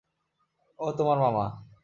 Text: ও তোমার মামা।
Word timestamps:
ও 0.79 0.85
তোমার 0.91 1.17
মামা। 1.19 1.45